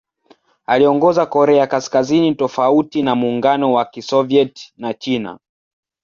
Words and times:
Aliongoza 0.65 1.25
Korea 1.25 1.67
Kaskazini 1.67 2.35
tofauti 2.35 3.01
na 3.03 3.15
Muungano 3.15 3.73
wa 3.73 3.85
Kisovyeti 3.85 4.73
na 4.77 4.93
China. 4.93 5.39